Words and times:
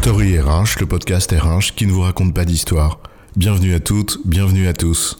Story 0.00 0.38
RH, 0.38 0.78
le 0.78 0.86
podcast 0.86 1.32
RH 1.32 1.74
qui 1.74 1.84
ne 1.84 1.90
vous 1.90 2.02
raconte 2.02 2.32
pas 2.32 2.44
d'histoire. 2.44 3.00
Bienvenue 3.34 3.74
à 3.74 3.80
toutes, 3.80 4.20
bienvenue 4.24 4.68
à 4.68 4.72
tous. 4.72 5.18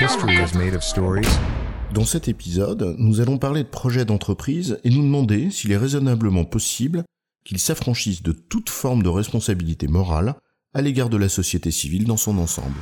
History 0.00 0.34
is 0.34 0.56
made 0.56 0.74
of 0.74 0.82
stories. 0.82 1.28
Dans 1.92 2.06
cet 2.06 2.28
épisode, 2.28 2.96
nous 2.98 3.20
allons 3.20 3.36
parler 3.36 3.64
de 3.64 3.68
projets 3.68 4.06
d'entreprise 4.06 4.80
et 4.82 4.88
nous 4.88 5.02
demander 5.02 5.50
s'il 5.50 5.72
est 5.72 5.76
raisonnablement 5.76 6.46
possible 6.46 7.04
qu'ils 7.44 7.60
s'affranchissent 7.60 8.22
de 8.22 8.32
toute 8.32 8.70
forme 8.70 9.02
de 9.02 9.10
responsabilité 9.10 9.86
morale 9.86 10.36
à 10.72 10.80
l'égard 10.80 11.10
de 11.10 11.18
la 11.18 11.28
société 11.28 11.70
civile 11.70 12.06
dans 12.06 12.16
son 12.16 12.38
ensemble. 12.38 12.80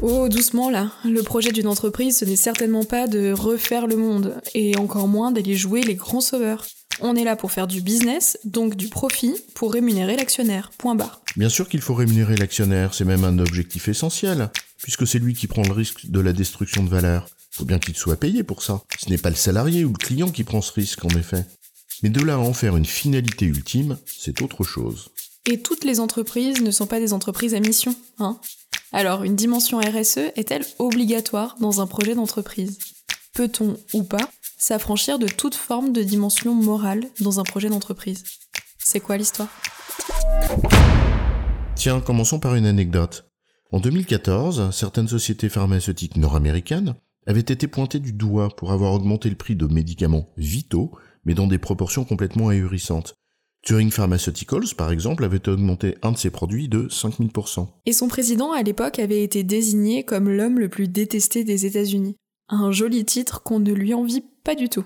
Oh, 0.00 0.28
doucement 0.28 0.70
là. 0.70 0.90
Le 1.04 1.22
projet 1.22 1.52
d'une 1.52 1.68
entreprise, 1.68 2.18
ce 2.18 2.24
n'est 2.24 2.34
certainement 2.34 2.84
pas 2.84 3.06
de 3.06 3.32
refaire 3.32 3.86
le 3.86 3.96
monde, 3.96 4.40
et 4.54 4.76
encore 4.76 5.06
moins 5.06 5.32
d'aller 5.32 5.54
jouer 5.54 5.82
les 5.82 5.94
grands 5.94 6.20
sauveurs. 6.20 6.66
On 7.00 7.16
est 7.16 7.24
là 7.24 7.36
pour 7.36 7.52
faire 7.52 7.66
du 7.66 7.80
business, 7.80 8.38
donc 8.44 8.76
du 8.76 8.88
profit, 8.88 9.34
pour 9.54 9.72
rémunérer 9.72 10.16
l'actionnaire. 10.16 10.70
Point 10.78 10.94
barre. 10.94 11.20
Bien 11.36 11.48
sûr 11.48 11.68
qu'il 11.68 11.80
faut 11.80 11.94
rémunérer 11.94 12.36
l'actionnaire, 12.36 12.94
c'est 12.94 13.04
même 13.04 13.24
un 13.24 13.38
objectif 13.38 13.88
essentiel, 13.88 14.50
puisque 14.82 15.06
c'est 15.06 15.18
lui 15.18 15.34
qui 15.34 15.46
prend 15.46 15.62
le 15.62 15.72
risque 15.72 16.06
de 16.06 16.20
la 16.20 16.32
destruction 16.32 16.84
de 16.84 16.88
valeur. 16.88 17.28
Faut 17.50 17.64
bien 17.64 17.78
qu'il 17.78 17.96
soit 17.96 18.16
payé 18.16 18.42
pour 18.42 18.62
ça. 18.62 18.82
Ce 18.98 19.10
n'est 19.10 19.18
pas 19.18 19.30
le 19.30 19.36
salarié 19.36 19.84
ou 19.84 19.92
le 19.92 19.98
client 19.98 20.30
qui 20.30 20.44
prend 20.44 20.62
ce 20.62 20.72
risque, 20.72 21.04
en 21.04 21.10
effet. 21.10 21.44
Mais 22.02 22.10
de 22.10 22.20
là 22.20 22.34
à 22.34 22.38
en 22.38 22.52
faire 22.52 22.76
une 22.76 22.86
finalité 22.86 23.46
ultime, 23.46 23.98
c'est 24.06 24.42
autre 24.42 24.64
chose. 24.64 25.10
Et 25.46 25.60
toutes 25.60 25.84
les 25.84 26.00
entreprises 26.00 26.60
ne 26.62 26.70
sont 26.70 26.86
pas 26.86 27.00
des 27.00 27.12
entreprises 27.12 27.54
à 27.54 27.60
mission, 27.60 27.94
hein? 28.18 28.38
Alors, 28.92 29.24
une 29.24 29.34
dimension 29.34 29.78
RSE 29.78 30.18
est-elle 30.36 30.64
obligatoire 30.78 31.56
dans 31.60 31.80
un 31.80 31.86
projet 31.86 32.14
d'entreprise? 32.14 32.78
Peut-on 33.32 33.76
ou 33.92 34.04
pas 34.04 34.30
s'affranchir 34.58 35.18
de 35.18 35.26
toute 35.26 35.54
forme 35.54 35.92
de 35.92 36.02
dimension 36.02 36.54
morale 36.54 37.06
dans 37.20 37.40
un 37.40 37.42
projet 37.42 37.68
d'entreprise 37.68 38.24
C'est 38.78 39.00
quoi 39.00 39.16
l'histoire? 39.16 39.48
Tiens, 41.74 42.00
commençons 42.00 42.38
par 42.38 42.54
une 42.54 42.66
anecdote. 42.66 43.30
En 43.72 43.80
2014, 43.80 44.70
certaines 44.70 45.08
sociétés 45.08 45.48
pharmaceutiques 45.48 46.16
nord-américaines 46.16 46.94
avaient 47.26 47.40
été 47.40 47.66
pointées 47.66 47.98
du 47.98 48.12
doigt 48.12 48.50
pour 48.56 48.72
avoir 48.72 48.92
augmenté 48.92 49.28
le 49.28 49.36
prix 49.36 49.56
de 49.56 49.66
médicaments 49.66 50.28
vitaux, 50.36 50.92
mais 51.24 51.34
dans 51.34 51.46
des 51.46 51.58
proportions 51.58 52.04
complètement 52.04 52.48
ahurissantes. 52.48 53.14
Turing 53.62 53.90
Pharmaceuticals, 53.90 54.74
par 54.76 54.92
exemple, 54.92 55.24
avait 55.24 55.48
augmenté 55.48 55.96
un 56.02 56.12
de 56.12 56.18
ses 56.18 56.30
produits 56.30 56.68
de 56.68 56.86
5000%. 56.88 57.66
Et 57.86 57.94
son 57.94 58.08
président, 58.08 58.52
à 58.52 58.62
l'époque, 58.62 58.98
avait 58.98 59.22
été 59.22 59.42
désigné 59.42 60.04
comme 60.04 60.28
l'homme 60.28 60.58
le 60.58 60.68
plus 60.68 60.86
détesté 60.86 61.44
des 61.44 61.64
États-Unis. 61.64 62.16
Un 62.50 62.70
joli 62.72 63.06
titre 63.06 63.42
qu'on 63.42 63.60
ne 63.60 63.72
lui 63.72 63.94
envie 63.94 64.22
pas 64.44 64.54
du 64.54 64.68
tout. 64.68 64.84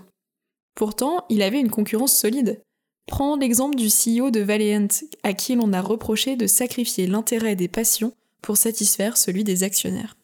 Pourtant, 0.74 1.24
il 1.28 1.42
avait 1.42 1.60
une 1.60 1.70
concurrence 1.70 2.16
solide. 2.16 2.62
Prends 3.06 3.36
l'exemple 3.36 3.76
du 3.76 3.88
CEO 3.88 4.30
de 4.30 4.40
Valiant, 4.40 4.88
à 5.22 5.32
qui 5.32 5.56
l'on 5.56 5.72
a 5.72 5.80
reproché 5.80 6.36
de 6.36 6.46
sacrifier 6.46 7.06
l'intérêt 7.06 7.56
des 7.56 7.68
patients 7.68 8.12
pour 8.42 8.56
satisfaire 8.56 9.16
celui 9.16 9.44
des 9.44 9.64
actionnaires. 9.64 10.16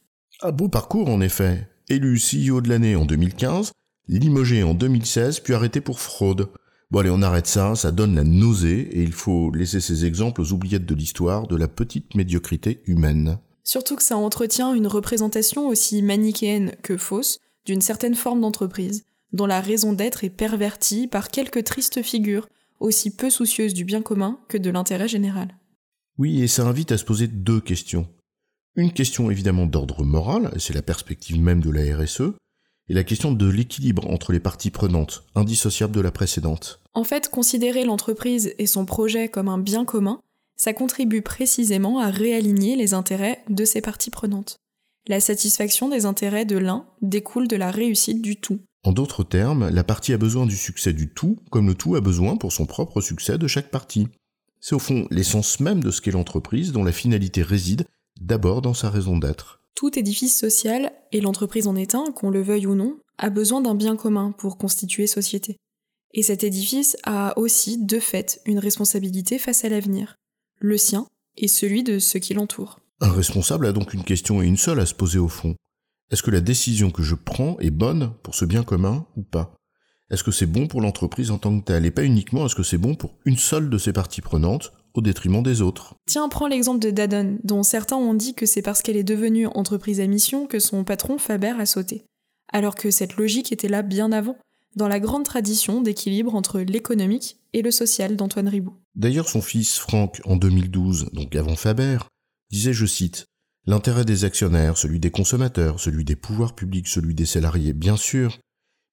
Un 0.43 0.53
beau 0.53 0.69
parcours, 0.69 1.09
en 1.09 1.21
effet. 1.21 1.69
Élu 1.89 2.19
CEO 2.19 2.61
de 2.61 2.69
l'année 2.69 2.97
en 2.97 3.05
2015, 3.05 3.73
limogé 4.09 4.63
en 4.63 4.75
2016, 4.75 5.41
puis 5.41 5.55
arrêté 5.55 5.81
pour 5.81 6.01
fraude. 6.01 6.49
Bon 6.91 7.01
allez, 7.01 7.11
on 7.11 7.23
arrête 7.23 7.47
ça, 7.47 7.75
ça 7.75 7.91
donne 7.91 8.15
la 8.15 8.25
nausée, 8.25 8.81
et 8.93 9.03
il 9.03 9.13
faut 9.13 9.51
laisser 9.51 9.81
ces 9.81 10.05
exemples 10.05 10.41
aux 10.41 10.53
oubliettes 10.53 10.87
de 10.87 10.95
l'histoire 10.95 11.47
de 11.47 11.57
la 11.57 11.69
petite 11.69 12.15
médiocrité 12.15 12.83
humaine. 12.87 13.39
Surtout 13.65 13.97
que 13.97 14.03
ça 14.03 14.17
entretient 14.17 14.75
une 14.75 14.87
représentation 14.87 15.67
aussi 15.67 16.03
manichéenne 16.03 16.75
que 16.83 16.97
fausse 16.97 17.41
d'une 17.67 17.81
certaine 17.81 18.15
forme 18.15 18.43
d'entreprise, 18.43 19.05
dont 19.35 19.47
la 19.47 19.61
raison 19.61 19.93
d'être 19.93 20.25
est 20.25 20.31
pervertie 20.31 21.09
par 21.09 21.29
quelques 21.29 21.65
tristes 21.65 22.03
figures, 22.03 22.49
aussi 22.81 23.15
peu 23.15 23.29
soucieuses 23.29 23.75
du 23.75 23.85
bien 23.85 24.01
commun 24.01 24.39
que 24.49 24.57
de 24.57 24.71
l'intérêt 24.71 25.09
général. 25.09 25.49
Oui, 26.19 26.43
et 26.43 26.49
ça 26.49 26.65
invite 26.67 26.93
à 26.93 26.99
se 26.99 27.05
poser 27.05 27.27
deux 27.27 27.61
questions. 27.61 28.07
Une 28.77 28.93
question 28.93 29.31
évidemment 29.31 29.67
d'ordre 29.67 30.05
moral, 30.05 30.55
c'est 30.59 30.73
la 30.73 30.83
perspective 30.83 31.41
même 31.41 31.61
de 31.61 31.71
la 31.71 31.97
RSE, 31.97 32.33
et 32.89 32.95
la 32.95 33.03
question 33.03 33.33
de 33.33 33.49
l'équilibre 33.49 34.09
entre 34.09 34.33
les 34.33 34.41
parties 34.41 34.71
prenantes, 34.71 35.25
indissociable 35.35 35.95
de 35.95 36.01
la 36.01 36.13
précédente. 36.13 36.81
En 36.93 37.03
fait, 37.03 37.29
considérer 37.29 37.85
l'entreprise 37.85 38.55
et 38.59 38.67
son 38.67 38.85
projet 38.85 39.29
comme 39.29 39.49
un 39.49 39.59
bien 39.59 39.85
commun, 39.85 40.21
ça 40.57 40.73
contribue 40.73 41.23
précisément 41.23 41.99
à 41.99 42.11
réaligner 42.11 42.77
les 42.77 42.95
intérêts 42.95 43.43
de 43.49 43.65
ces 43.65 43.81
parties 43.81 44.11
prenantes. 44.11 44.59
La 45.09 45.19
satisfaction 45.19 45.89
des 45.89 46.05
intérêts 46.05 46.45
de 46.45 46.57
l'un 46.57 46.87
découle 47.03 47.49
de 47.49 47.57
la 47.57 47.73
réussite 47.73 48.23
du 48.23 48.37
tout. 48.37 48.61
En 48.85 48.93
d'autres 48.93 49.25
termes, 49.25 49.71
la 49.71 49.83
partie 49.83 50.13
a 50.13 50.19
besoin 50.19 50.45
du 50.45 50.57
succès 50.57 50.93
du 50.93 51.09
tout, 51.09 51.39
comme 51.51 51.67
le 51.67 51.75
tout 51.75 51.97
a 51.97 52.03
besoin 52.03 52.37
pour 52.37 52.53
son 52.53 52.67
propre 52.67 53.01
succès 53.01 53.39
de 53.39 53.47
chaque 53.47 53.71
partie. 53.71 54.09
C'est 54.61 54.75
au 54.75 54.79
fond 54.79 55.07
l'essence 55.11 55.59
même 55.61 55.83
de 55.83 55.91
ce 55.91 56.03
qu'est 56.03 56.11
l'entreprise 56.11 56.73
dont 56.73 56.85
la 56.85 56.93
finalité 56.93 57.43
réside 57.43 57.87
d'abord 58.21 58.61
dans 58.61 58.75
sa 58.75 58.91
raison 58.91 59.17
d'être. 59.17 59.61
Tout 59.75 59.99
édifice 59.99 60.39
social, 60.39 60.93
et 61.13 61.23
l'entreprise 61.23 61.67
en 61.67 61.77
est 61.77 61.95
un, 61.95 62.13
qu'on 62.13 62.31
le 62.31 62.43
veuille 62.43 62.67
ou 62.67 62.75
non, 62.75 62.99
a 63.19 63.31
besoin 63.31 63.63
d'un 63.63 63.75
bien 63.75 63.97
commun 63.97 64.33
pour 64.33 64.59
constituer 64.59 65.07
société. 65.07 65.57
Et 66.13 66.23
cet 66.23 66.45
édifice 66.45 66.97
a 67.05 67.37
aussi, 67.39 67.79
de 67.85 67.99
fait, 67.99 68.41
une 68.45 68.59
responsabilité 68.59 69.39
face 69.39 69.65
à 69.65 69.69
l'avenir, 69.69 70.15
le 70.61 70.79
sien 70.79 71.07
et 71.37 71.49
celui 71.49 71.83
de 71.83 71.99
ceux 71.99 72.21
qui 72.21 72.35
l'entourent. 72.35 72.81
Un 73.01 73.11
responsable 73.11 73.67
a 73.67 73.73
donc 73.73 73.95
une 73.95 74.05
question 74.05 74.43
et 74.43 74.47
une 74.47 74.57
seule 74.57 74.79
à 74.79 74.87
se 74.87 74.95
poser 74.95 75.19
au 75.19 75.29
fond. 75.29 75.57
Est-ce 76.15 76.23
que 76.23 76.31
la 76.31 76.41
décision 76.41 76.93
que 76.93 77.03
je 77.03 77.17
prends 77.17 77.59
est 77.59 77.73
bonne 77.73 78.13
pour 78.23 78.37
ce 78.37 78.45
bien 78.45 78.63
commun 78.63 79.05
ou 79.17 79.25
pas? 79.25 79.57
Est-ce 80.13 80.23
que 80.23 80.31
c'est 80.31 80.47
bon 80.47 80.69
pour 80.69 80.81
l'entreprise 80.81 81.33
en 81.33 81.39
tant 81.39 81.59
que 81.59 81.65
telle 81.65 81.87
Et 81.87 81.91
pas 81.91 82.05
uniquement 82.05 82.47
est-ce 82.47 82.55
que 82.55 82.63
c'est 82.63 82.79
bon 82.79 82.95
pour 82.95 83.17
une 83.25 83.37
seule 83.37 83.69
de 83.69 83.79
ses 83.79 83.93
parties 83.93 84.21
prenantes 84.21 84.73
au 84.95 85.01
détriment 85.01 85.43
des 85.43 85.61
autres? 85.61 85.97
Tiens, 86.07 86.29
prends 86.29 86.47
l'exemple 86.47 86.79
de 86.79 86.93
Danone, 86.93 87.41
dont 87.43 87.65
certains 87.65 87.97
ont 87.97 88.15
dit 88.15 88.37
que 88.37 88.47
c'est 88.47 88.63
parce 88.63 88.81
qu'elle 88.81 88.97
est 88.97 89.03
devenue 89.03 89.49
entreprise 89.49 89.99
à 89.99 90.07
mission 90.07 90.47
que 90.47 90.61
son 90.61 90.85
patron 90.85 91.19
Faber 91.19 91.55
a 91.59 91.67
sauté. 91.67 92.05
Alors 92.53 92.77
que 92.77 92.93
cette 92.93 93.17
logique 93.17 93.51
était 93.51 93.67
là 93.67 93.83
bien 93.83 94.13
avant, 94.13 94.37
dans 94.77 94.87
la 94.87 95.01
grande 95.01 95.25
tradition 95.25 95.81
d'équilibre 95.81 96.37
entre 96.37 96.61
l'économique 96.61 97.39
et 97.55 97.63
le 97.63 97.73
social 97.73 98.15
d'Antoine 98.15 98.47
Ribou. 98.47 98.75
D'ailleurs, 98.95 99.29
son 99.29 99.43
fils 99.43 99.79
Franck, 99.79 100.21
en 100.27 100.37
2012, 100.37 101.11
donc 101.13 101.35
avant 101.35 101.57
Faber, 101.57 101.99
disait, 102.53 102.73
je 102.73 102.87
cite, 102.87 103.27
L'intérêt 103.67 104.05
des 104.05 104.25
actionnaires, 104.25 104.77
celui 104.77 105.01
des 105.01 105.11
consommateurs, 105.11 105.81
celui 105.81 106.05
des 106.05 106.17
pouvoirs 106.17 106.55
publics, 106.55 106.89
celui 106.89 107.15
des 107.15 107.25
salariés, 107.25 107.73
bien 107.73 107.97
sûr, 107.97 108.39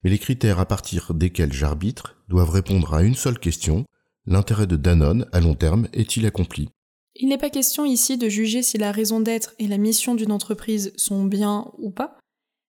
mais 0.02 0.10
les 0.10 0.18
critères 0.18 0.60
à 0.60 0.66
partir 0.66 1.12
desquels 1.12 1.52
j'arbitre 1.52 2.16
doivent 2.28 2.50
répondre 2.50 2.94
à 2.94 3.02
une 3.02 3.14
seule 3.14 3.38
question, 3.38 3.84
l'intérêt 4.26 4.66
de 4.66 4.76
Danone 4.76 5.26
à 5.32 5.40
long 5.40 5.54
terme 5.54 5.88
est-il 5.92 6.24
accompli? 6.24 6.70
Il 7.16 7.28
n'est 7.28 7.38
pas 7.38 7.50
question 7.50 7.84
ici 7.84 8.16
de 8.16 8.30
juger 8.30 8.62
si 8.62 8.78
la 8.78 8.92
raison 8.92 9.20
d'être 9.20 9.52
et 9.58 9.68
la 9.68 9.76
mission 9.76 10.14
d'une 10.14 10.32
entreprise 10.32 10.94
sont 10.96 11.24
bien 11.24 11.70
ou 11.76 11.90
pas, 11.90 12.18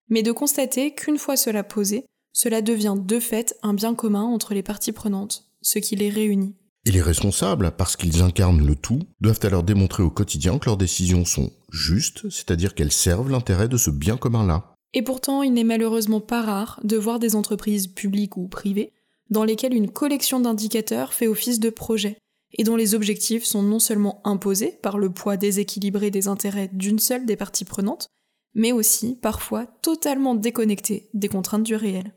mais 0.10 0.24
de 0.24 0.34
constater 0.34 0.94
qu'une 0.94 1.18
fois 1.18 1.38
cela 1.38 1.64
posé, 1.64 2.06
cela 2.34 2.62
devient 2.62 2.96
de 2.98 3.20
fait 3.20 3.56
un 3.64 3.74
bien 3.74 3.96
commun 3.96 4.24
entre 4.24 4.54
les 4.54 4.64
parties 4.64 4.92
prenantes, 4.92 5.50
ce 5.62 5.80
qui 5.80 5.96
les 5.96 6.10
réunit. 6.10 6.56
Et 6.86 6.92
les 6.92 7.02
responsables, 7.02 7.72
parce 7.78 7.96
qu'ils 7.96 8.22
incarnent 8.22 8.66
le 8.66 8.76
tout, 8.76 9.00
doivent 9.22 9.40
alors 9.44 9.64
démontrer 9.64 10.04
au 10.04 10.10
quotidien 10.10 10.60
que 10.60 10.66
leurs 10.66 10.78
décisions 10.78 11.24
sont 11.24 11.52
justes, 11.72 12.30
c'est-à-dire 12.30 12.76
qu'elles 12.76 12.92
servent 12.92 13.32
l'intérêt 13.32 13.70
de 13.70 13.78
ce 13.78 13.90
bien 13.90 14.18
commun-là. 14.18 14.74
Et 14.94 15.02
pourtant, 15.02 15.44
il 15.44 15.54
n'est 15.54 15.64
malheureusement 15.64 16.20
pas 16.20 16.42
rare 16.42 16.80
de 16.84 16.98
voir 16.98 17.20
des 17.20 17.36
entreprises 17.36 17.88
publiques 17.88 18.38
ou 18.38 18.48
privées 18.48 18.92
dans 19.30 19.46
lesquelles 19.46 19.74
une 19.74 19.90
collection 19.90 20.42
d'indicateurs 20.42 21.14
fait 21.14 21.28
office 21.28 21.60
de 21.60 21.70
projet, 21.70 22.18
et 22.52 22.64
dont 22.64 22.76
les 22.76 22.94
objectifs 22.94 23.46
sont 23.46 23.64
non 23.64 23.80
seulement 23.80 24.22
imposés 24.26 24.78
par 24.82 24.98
le 24.98 25.10
poids 25.10 25.38
déséquilibré 25.38 26.12
des 26.12 26.28
intérêts 26.28 26.70
d'une 26.74 27.00
seule 27.00 27.26
des 27.26 27.38
parties 27.38 27.66
prenantes, 27.66 28.08
mais 28.54 28.72
aussi 28.72 29.18
parfois 29.22 29.66
totalement 29.82 30.36
déconnectés 30.36 31.10
des 31.14 31.30
contraintes 31.30 31.64
du 31.64 31.76
réel. 31.76 32.14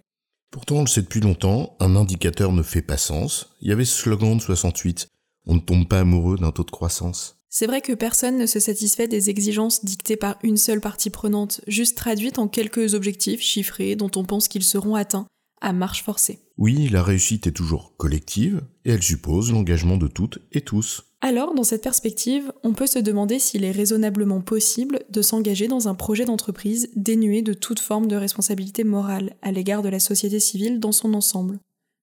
Pourtant, 0.56 0.76
on 0.76 0.80
le 0.80 0.86
sait 0.86 1.02
depuis 1.02 1.20
longtemps, 1.20 1.76
un 1.80 1.96
indicateur 1.96 2.50
ne 2.50 2.62
fait 2.62 2.80
pas 2.80 2.96
sens. 2.96 3.50
Il 3.60 3.68
y 3.68 3.72
avait 3.72 3.84
ce 3.84 3.94
slogan 3.94 4.38
de 4.38 4.40
68, 4.40 5.10
on 5.44 5.56
ne 5.56 5.60
tombe 5.60 5.86
pas 5.86 5.98
amoureux 5.98 6.38
d'un 6.38 6.50
taux 6.50 6.64
de 6.64 6.70
croissance. 6.70 7.36
C'est 7.50 7.66
vrai 7.66 7.82
que 7.82 7.92
personne 7.92 8.38
ne 8.38 8.46
se 8.46 8.58
satisfait 8.58 9.06
des 9.06 9.28
exigences 9.28 9.84
dictées 9.84 10.16
par 10.16 10.38
une 10.42 10.56
seule 10.56 10.80
partie 10.80 11.10
prenante, 11.10 11.60
juste 11.66 11.98
traduites 11.98 12.38
en 12.38 12.48
quelques 12.48 12.94
objectifs 12.94 13.42
chiffrés 13.42 13.96
dont 13.96 14.10
on 14.16 14.24
pense 14.24 14.48
qu'ils 14.48 14.64
seront 14.64 14.94
atteints, 14.94 15.26
à 15.60 15.72
marche 15.72 16.02
forcée. 16.02 16.40
Oui, 16.58 16.88
la 16.88 17.02
réussite 17.02 17.46
est 17.46 17.52
toujours 17.52 17.96
collective, 17.96 18.62
et 18.84 18.90
elle 18.92 19.02
suppose 19.02 19.52
l'engagement 19.52 19.96
de 19.96 20.08
toutes 20.08 20.38
et 20.52 20.62
tous. 20.62 21.04
Alors, 21.20 21.54
dans 21.54 21.64
cette 21.64 21.82
perspective, 21.82 22.52
on 22.62 22.72
peut 22.72 22.86
se 22.86 22.98
demander 22.98 23.38
s'il 23.38 23.64
est 23.64 23.72
raisonnablement 23.72 24.40
possible 24.40 25.00
de 25.10 25.22
s'engager 25.22 25.66
dans 25.66 25.88
un 25.88 25.94
projet 25.94 26.24
d'entreprise 26.24 26.90
dénué 26.94 27.42
de 27.42 27.52
toute 27.54 27.80
forme 27.80 28.06
de 28.06 28.16
responsabilité 28.16 28.84
morale 28.84 29.34
à 29.42 29.50
l'égard 29.50 29.82
de 29.82 29.88
la 29.88 29.98
société 29.98 30.40
civile 30.40 30.78
dans 30.78 30.92
son 30.92 31.14
ensemble, 31.14 31.58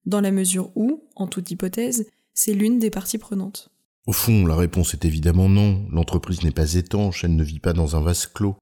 dans 0.05 0.21
la 0.21 0.31
mesure 0.31 0.71
où, 0.75 1.03
en 1.15 1.27
toute 1.27 1.51
hypothèse, 1.51 2.07
c'est 2.33 2.53
l'une 2.53 2.79
des 2.79 2.89
parties 2.89 3.17
prenantes. 3.17 3.69
Au 4.05 4.11
fond, 4.11 4.45
la 4.45 4.55
réponse 4.55 4.93
est 4.93 5.05
évidemment 5.05 5.47
non, 5.47 5.85
l'entreprise 5.89 6.43
n'est 6.43 6.51
pas 6.51 6.73
étanche, 6.73 7.23
elle 7.23 7.35
ne 7.35 7.43
vit 7.43 7.59
pas 7.59 7.73
dans 7.73 7.95
un 7.95 8.01
vase 8.01 8.25
clos. 8.25 8.55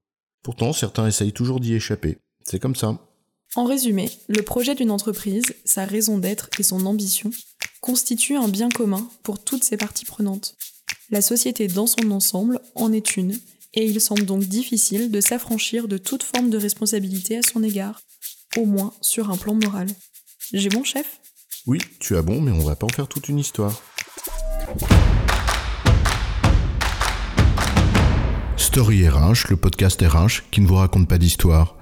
Pourtant, 0.44 0.72
certains 0.72 1.06
essayent 1.06 1.32
toujours 1.32 1.60
d'y 1.60 1.74
échapper. 1.74 2.18
C'est 2.44 2.60
comme 2.60 2.76
ça. 2.76 3.00
En 3.54 3.64
résumé, 3.64 4.10
le 4.28 4.40
projet 4.40 4.74
d'une 4.74 4.90
entreprise, 4.90 5.44
sa 5.66 5.84
raison 5.84 6.16
d'être 6.16 6.48
et 6.58 6.62
son 6.62 6.86
ambition 6.86 7.30
constituent 7.82 8.38
un 8.38 8.48
bien 8.48 8.70
commun 8.70 9.06
pour 9.22 9.44
toutes 9.44 9.62
ses 9.62 9.76
parties 9.76 10.06
prenantes. 10.06 10.56
La 11.10 11.20
société 11.20 11.68
dans 11.68 11.86
son 11.86 12.10
ensemble 12.12 12.60
en 12.74 12.94
est 12.94 13.18
une, 13.18 13.38
et 13.74 13.84
il 13.84 14.00
semble 14.00 14.24
donc 14.24 14.44
difficile 14.44 15.10
de 15.10 15.20
s'affranchir 15.20 15.86
de 15.86 15.98
toute 15.98 16.22
forme 16.22 16.48
de 16.48 16.56
responsabilité 16.56 17.36
à 17.36 17.42
son 17.42 17.62
égard, 17.62 18.00
au 18.56 18.64
moins 18.64 18.94
sur 19.02 19.30
un 19.30 19.36
plan 19.36 19.52
moral. 19.54 19.88
J'ai 20.54 20.70
bon 20.70 20.82
chef? 20.82 21.20
Oui, 21.66 21.78
tu 22.00 22.16
as 22.16 22.22
bon, 22.22 22.40
mais 22.40 22.52
on 22.52 22.64
va 22.64 22.74
pas 22.74 22.86
en 22.86 22.90
faire 22.90 23.08
toute 23.08 23.28
une 23.28 23.38
histoire. 23.38 23.82
Story 28.56 29.06
RH, 29.06 29.50
le 29.50 29.56
podcast 29.56 30.00
RH 30.00 30.48
qui 30.50 30.62
ne 30.62 30.66
vous 30.66 30.76
raconte 30.76 31.06
pas 31.06 31.18
d'histoire. 31.18 31.81